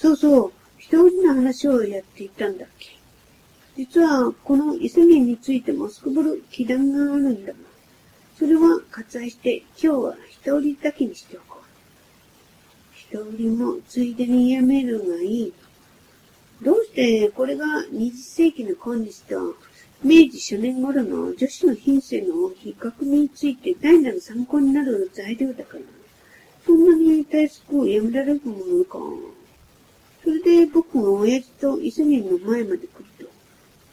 [0.00, 2.96] そうそう、一人の話をやっていたんだっけ。
[3.76, 7.58] 実は、この伊勢源についてもすこぶる気談があるんだが、
[8.38, 11.64] それは割愛して今日は一人だけにしておこう。
[12.94, 15.52] 一人もついでにやめるがいい。
[16.62, 19.54] どうしてこれが20世紀の今日と
[20.02, 25.80] 明治初年頃の女子の品性の比較について大なる参考になる材料だから、
[26.64, 28.98] そんなに大すくやめられるものか。
[30.22, 32.88] それで僕が親父と伊勢源の前まで来る
[33.18, 33.30] と、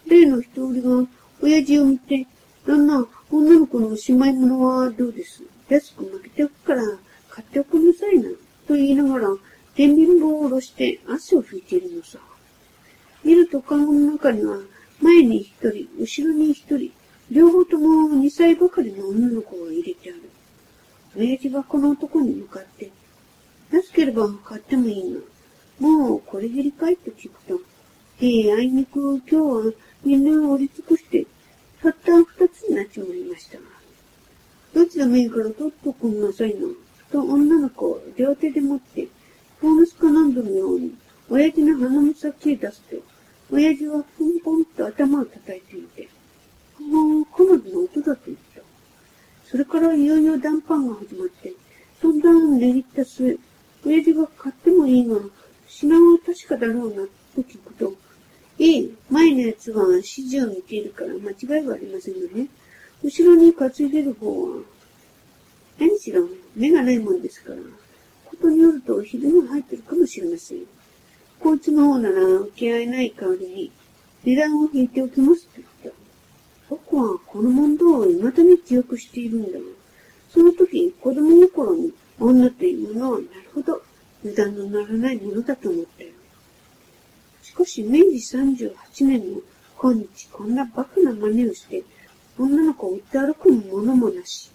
[0.10, 1.08] 例の一人が
[1.42, 2.28] 親父を見て、
[2.66, 6.82] 旦那、女の子のおしまい物はどうです安く負けておくから
[7.30, 8.30] 買っておくなさいな。
[8.68, 9.28] と言いながら、
[9.76, 12.20] 天秤棒を下ろして汗を拭いているのさ。
[13.24, 14.58] 見ると顔の中には、
[15.02, 16.92] 前に一人、後ろに一人、
[17.30, 20.30] 両方とも二歳ばかりの女の子が入れてある。
[21.16, 22.90] 親父はこの男に向かって、
[23.72, 25.20] 安ければ買ってもいいが、
[25.80, 27.60] もうこれでりかいと聞くと、
[28.20, 31.26] ええ、あいにく今日はみんな折り尽くして、
[31.82, 33.64] たった二つになっちまいましたが、
[34.74, 36.62] どちらもいいから取っとくんなさいな、
[37.12, 39.08] と女の子を両手で持って、
[39.60, 40.96] フォームスか何度のように、
[41.30, 42.96] 親父の鼻の先へ出すと、
[43.52, 46.10] 親父はポンポンと頭を叩いてみて、
[46.80, 48.62] もう、彼女の音だと言った。
[49.46, 51.54] それからいよいよ談判が始まって、
[52.02, 53.38] そんな握った末、
[53.86, 55.16] 親父が買ってもいいが、
[55.80, 57.04] 品は確かだろうな、
[57.36, 57.94] と聞くと、
[58.58, 62.48] ええ、前のやつは指示を見ているから間違いはありませんがね。
[63.04, 64.64] 後ろに担いでる方は、
[65.78, 67.58] 何しろ目がないもんですから、
[68.26, 70.64] ことによるとひどが入ってるかもしれません。
[71.40, 73.72] こいつの方なら受け合えない代わりに、
[74.24, 76.00] 値段を引いておきますって言った。
[76.72, 79.60] 僕はこの問答を未だに記憶しているんだ、
[80.34, 83.87] その時子供心に女というものはなるほど
[84.24, 86.10] 値段のならないものだと思ったよ。
[87.42, 88.74] しかし明治38
[89.08, 89.42] 年の
[89.78, 91.84] 今日こんなバカな真似をして
[92.38, 94.52] 女の子を売って歩くものもなし。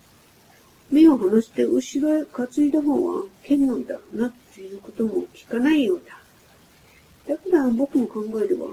[0.93, 7.34] 目を離して後ろへ担いだ方は剣なんだなっていうことも聞かないようだ。
[7.34, 8.69] だから僕の考えでは、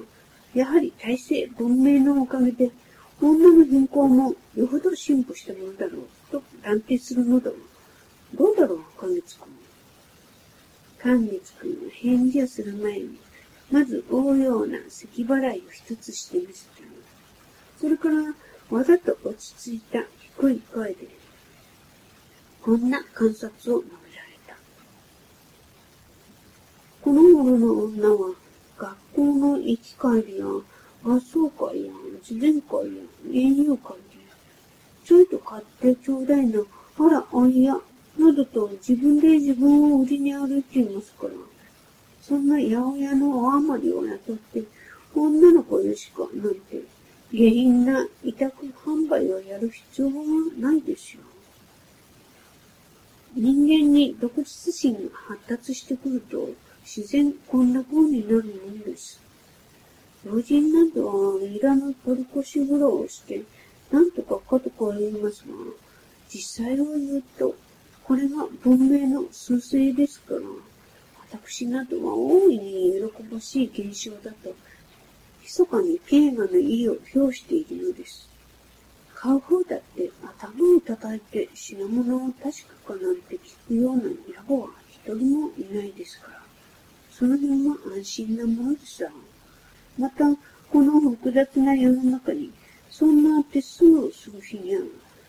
[0.54, 2.72] やはり体制、文明のおかげで
[3.22, 7.58] 女の貧困もよほど進歩したものだろうと断定するのだが、
[8.34, 9.59] どうだろう、寛月君。
[11.02, 13.18] 寛月君は返事をする前に、
[13.72, 16.74] まず大ような咳払いを一つしてみせた。
[17.80, 18.16] それから、
[18.70, 20.00] わざと落ち着いた
[20.38, 21.08] 低い声で、
[22.62, 24.56] こんな観察を述べられた。
[27.02, 28.36] この頃の女は、
[28.78, 30.46] 学校の行き帰りや、
[31.04, 31.94] 合奏会や、
[32.28, 34.00] 自然会や、園遊会で、
[35.06, 37.80] ちょいと買ってちょうだいな、あら、あいや、
[38.20, 41.34] などと自分で自分を売りに歩いていますから、
[42.22, 44.64] そんな八百屋のお余りを雇って、
[45.16, 46.82] 女の子よしか、なんて、
[47.32, 50.14] 下品な委託販売をやる必要は
[50.58, 51.22] ないですよ。
[53.36, 56.50] 人間に独立心が発達してくると、
[56.84, 59.22] 自然こんな風になるもんです。
[60.26, 63.44] 老人などはいらぬ取り越し苦労をして、
[63.92, 65.54] なんとかかとか言いますが、
[66.28, 67.56] 実際を言うと、
[68.10, 70.42] これが文明の趨勢ですから、
[71.30, 74.52] 私などは大いに喜ばしい現象だと
[75.44, 78.28] 密かに映画の意を表しているのです。
[79.14, 84.10] 買う方だって頭を叩いて品物を確かかなんて聞くような野
[84.48, 86.42] 暮は一人もいないですから、
[87.12, 89.06] その辺は安心なものでさ。
[90.00, 90.24] また、
[90.72, 92.52] この複雑な世の中に、
[92.90, 94.82] そんな手数をする日には、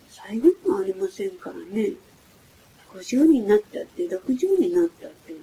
[0.09, 1.91] 最後もありませんからね。
[2.93, 5.33] 50になったって、60になったって、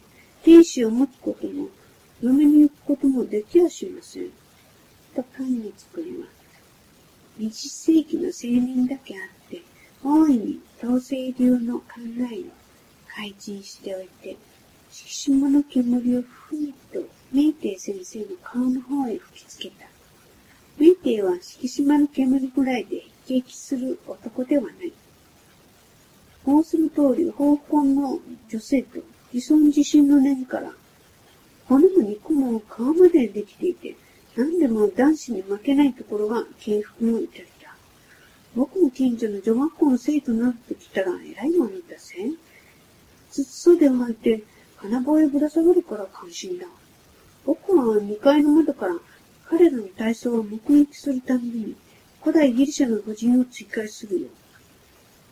[0.43, 1.69] 天使を持つことも、
[2.21, 4.31] 嫁に行くこともできやしません。
[5.15, 6.39] と神に作ります。
[7.39, 9.63] 20世紀の青年だけあって、
[10.05, 11.85] 大いに統制流の考
[12.33, 12.45] えを
[13.09, 14.37] 改陳しておいて、
[14.91, 17.01] 敷島の煙をふいと
[17.33, 19.87] メイテイ先生の顔の方へ吹きつけた。
[20.79, 24.93] メイテイは敷島の煙ぐらいで一撃する男ではない。
[26.49, 28.19] こうする通り、方向の
[28.49, 29.01] 女性と
[29.35, 30.73] 自尊自身の念から、
[31.67, 33.95] 骨も肉も皮までできていて、
[34.35, 37.77] 何でも男子に負けないところが敬服の至りだ。
[38.57, 42.31] 僕も近所の女学校の生徒になってきたら偉いものだぜ。
[43.31, 44.43] つつ袖を履いて
[44.81, 46.67] 金棒へぶら下がるから関心だ。
[47.45, 48.95] 僕は2階の窓から
[49.51, 51.77] 彼らの体操を目撃するたびに
[52.23, 54.29] 古代ギリシャの婦人を追加するよ。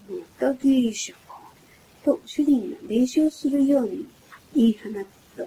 [0.08, 1.40] またギリシャか。
[2.04, 4.06] と主人が練習するように
[4.54, 4.92] 言い放っ
[5.36, 5.44] た。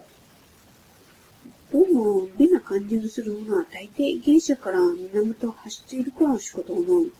[1.71, 7.11] どうも美な感じのするものは大抵ギリシャから源を発しているからしかと思う。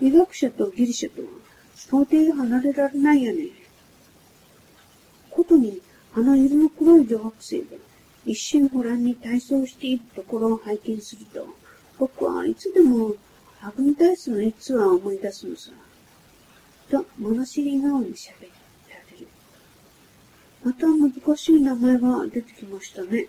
[0.00, 1.28] 美学者とギリシャとは
[1.76, 3.48] 到底離れられないよね。
[5.30, 5.82] ことに、
[6.14, 7.64] あの色の黒い女学生が
[8.24, 11.46] 一心不乱に体操しているところを拝見すると、
[11.98, 13.14] 僕はいつでも
[13.60, 15.70] アグニダイスの逸話を思い出すのさ。
[16.90, 18.32] と、物知り顔に喋
[18.88, 19.28] られる。
[20.62, 23.26] また難しい名前が出てきましたね。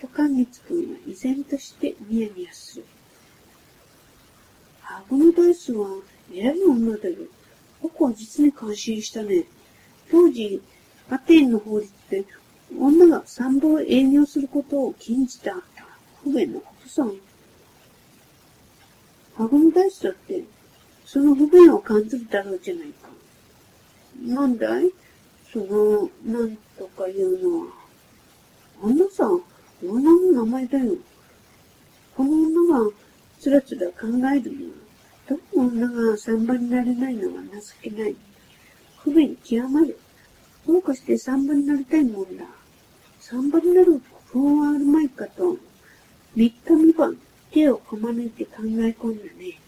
[0.00, 2.84] と、寛月君は依然としてニヤニヤする。
[4.82, 5.88] アグニダイスは
[6.32, 7.16] 偉い女だよ。
[7.82, 9.44] 僕は実に感心したね。
[10.10, 10.62] 当時、
[11.10, 12.24] アテンの法律で
[12.78, 15.54] 女が参謀営業することを禁じた
[16.22, 17.06] 不便なことさ。
[19.38, 20.44] アグニダイスだって、
[21.10, 23.08] その不便を感じるだろうじゃないか。
[24.26, 24.90] なんだい？
[25.50, 27.72] その、なんとかいうのは。
[28.82, 29.26] あんなさ、
[29.82, 30.96] 女の名前だよ。
[32.14, 32.90] この女が
[33.40, 34.06] つらつら考
[34.36, 38.14] えるには、どの女が三番になれないのは情けない。
[38.98, 39.98] 不便極まる。
[40.66, 42.44] どうかして三番になりたいもんだ。
[43.18, 45.56] 三番になる工夫はあるまいかと、
[46.36, 47.16] 三日三晩
[47.50, 49.58] 手をこまねいて考え込んだね。